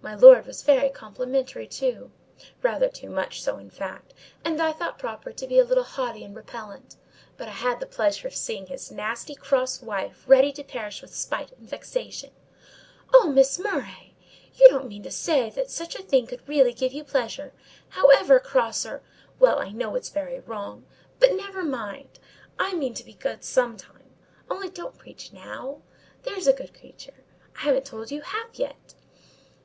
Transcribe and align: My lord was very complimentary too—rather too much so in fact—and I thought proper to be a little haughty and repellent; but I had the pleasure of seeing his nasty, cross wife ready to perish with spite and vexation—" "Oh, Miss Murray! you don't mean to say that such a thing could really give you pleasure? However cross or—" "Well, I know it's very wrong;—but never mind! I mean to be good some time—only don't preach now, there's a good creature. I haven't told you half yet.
My 0.00 0.14
lord 0.14 0.46
was 0.46 0.62
very 0.62 0.88
complimentary 0.88 1.66
too—rather 1.66 2.88
too 2.90 3.10
much 3.10 3.42
so 3.42 3.58
in 3.58 3.70
fact—and 3.70 4.62
I 4.62 4.70
thought 4.70 5.00
proper 5.00 5.32
to 5.32 5.46
be 5.48 5.58
a 5.58 5.64
little 5.64 5.82
haughty 5.82 6.22
and 6.22 6.36
repellent; 6.36 6.94
but 7.36 7.48
I 7.48 7.54
had 7.54 7.80
the 7.80 7.86
pleasure 7.86 8.28
of 8.28 8.36
seeing 8.36 8.66
his 8.68 8.92
nasty, 8.92 9.34
cross 9.34 9.82
wife 9.82 10.22
ready 10.28 10.52
to 10.52 10.62
perish 10.62 11.02
with 11.02 11.12
spite 11.12 11.50
and 11.58 11.68
vexation—" 11.68 12.30
"Oh, 13.12 13.30
Miss 13.32 13.58
Murray! 13.58 14.14
you 14.54 14.68
don't 14.68 14.86
mean 14.86 15.02
to 15.02 15.10
say 15.10 15.50
that 15.50 15.72
such 15.72 15.96
a 15.96 16.04
thing 16.04 16.28
could 16.28 16.48
really 16.48 16.72
give 16.72 16.92
you 16.92 17.02
pleasure? 17.02 17.52
However 17.88 18.38
cross 18.38 18.86
or—" 18.86 19.02
"Well, 19.40 19.58
I 19.58 19.70
know 19.70 19.96
it's 19.96 20.08
very 20.08 20.38
wrong;—but 20.38 21.34
never 21.34 21.64
mind! 21.64 22.20
I 22.60 22.74
mean 22.74 22.94
to 22.94 23.02
be 23.02 23.14
good 23.14 23.42
some 23.42 23.76
time—only 23.76 24.70
don't 24.70 24.96
preach 24.96 25.32
now, 25.32 25.82
there's 26.22 26.46
a 26.46 26.52
good 26.52 26.78
creature. 26.78 27.24
I 27.56 27.62
haven't 27.62 27.86
told 27.86 28.12
you 28.12 28.20
half 28.20 28.56
yet. 28.56 28.94